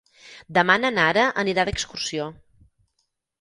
Demà 0.57 0.77
na 0.79 0.89
Nara 0.95 1.25
anirà 1.43 1.67
d'excursió. 1.71 2.27